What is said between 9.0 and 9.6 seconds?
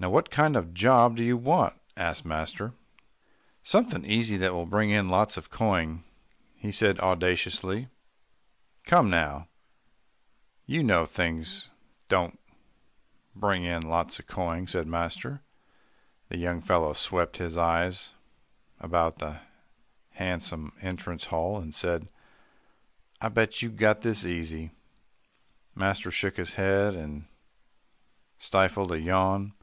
now